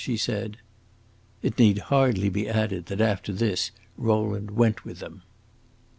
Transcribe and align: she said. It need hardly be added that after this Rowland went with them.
she 0.03 0.17
said. 0.17 0.57
It 1.43 1.59
need 1.59 1.77
hardly 1.77 2.27
be 2.29 2.49
added 2.49 2.87
that 2.87 2.99
after 3.01 3.31
this 3.31 3.69
Rowland 3.95 4.49
went 4.49 4.83
with 4.83 4.97
them. 4.97 5.21